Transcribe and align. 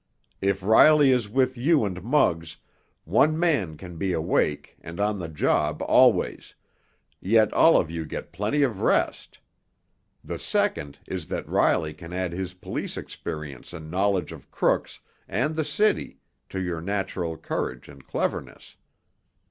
If 0.41 0.63
Riley 0.63 1.11
is 1.11 1.29
with 1.29 1.55
you 1.55 1.85
and 1.85 2.01
Muggs, 2.03 2.57
one 3.03 3.37
man 3.37 3.77
can 3.77 3.97
be 3.97 4.13
awake 4.13 4.75
and 4.81 4.99
on 4.99 5.19
the 5.19 5.27
job 5.27 5.79
always, 5.83 6.55
yet 7.19 7.53
all 7.53 7.77
of 7.77 7.91
you 7.91 8.03
get 8.07 8.31
plenty 8.31 8.63
of 8.63 8.81
rest. 8.81 9.37
The 10.23 10.39
second 10.39 10.97
is 11.05 11.27
that 11.27 11.47
Riley 11.47 11.93
can 11.93 12.13
add 12.13 12.31
his 12.31 12.55
police 12.55 12.97
experience 12.97 13.73
and 13.73 13.91
knowledge 13.91 14.31
of 14.31 14.49
crooks 14.49 15.01
and 15.27 15.55
the 15.55 15.63
city 15.63 16.17
to 16.49 16.59
your 16.59 16.81
natural 16.81 17.37
courage 17.37 17.87
and 17.87 18.03
cleverness. 18.03 18.77